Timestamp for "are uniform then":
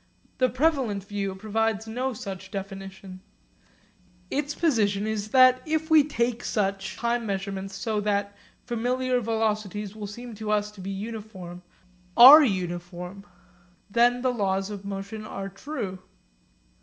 12.17-14.23